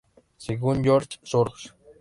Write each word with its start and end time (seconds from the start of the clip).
Según 0.37 0.83
George 0.83 1.19
Soros, 1.21 1.75